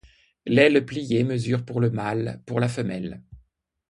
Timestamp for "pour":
1.63-1.79, 2.47-2.59